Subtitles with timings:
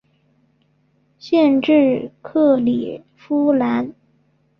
[1.19, 3.93] 县治克里夫兰。